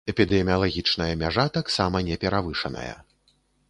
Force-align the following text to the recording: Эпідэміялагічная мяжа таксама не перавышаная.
Эпідэміялагічная 0.11 1.11
мяжа 1.21 1.45
таксама 1.61 2.05
не 2.11 2.15
перавышаная. 2.25 2.95